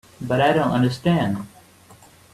But 0.19 0.41
I 0.41 0.51
don't 0.53 0.71
understand. 0.71 1.45